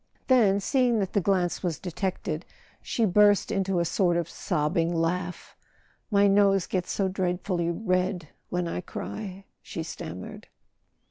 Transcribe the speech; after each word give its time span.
Then, 0.29 0.59
seeing 0.59 0.97
that 0.97 1.13
the 1.13 1.21
glance 1.21 1.61
was 1.61 1.77
detected, 1.77 2.43
she 2.81 3.05
burst 3.05 3.51
into 3.51 3.77
a 3.79 3.85
sort 3.85 4.17
of 4.17 4.27
sobbing 4.27 4.91
laugh. 4.91 5.55
"My 6.09 6.25
nose 6.25 6.65
gets 6.65 6.91
so 6.91 7.07
dreadfully 7.07 7.69
red 7.69 8.29
when 8.49 8.67
I 8.67 8.81
cry," 8.81 9.45
she 9.61 9.83
stammered. 9.83 10.47